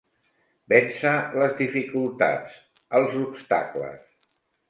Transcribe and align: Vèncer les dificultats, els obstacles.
Vèncer 0.71 1.11
les 1.41 1.53
dificultats, 1.59 2.57
els 3.01 3.13
obstacles. 3.27 4.09